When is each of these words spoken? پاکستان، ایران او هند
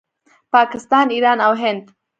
پاکستان، 0.53 1.05
ایران 1.15 1.39
او 1.47 1.53
هند 1.61 1.83